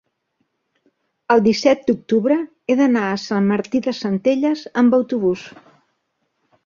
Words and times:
el 1.33 1.43
disset 1.47 1.83
d'octubre 1.89 2.37
he 2.39 2.77
d'anar 2.81 3.05
a 3.09 3.21
Sant 3.25 3.47
Martí 3.55 3.83
de 3.89 3.95
Centelles 4.01 4.65
amb 4.85 4.99
autobús. 5.01 5.45